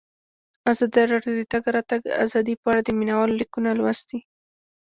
[0.71, 4.19] ازادي راډیو د د تګ راتګ ازادي په اړه د مینه والو لیکونه لوستي.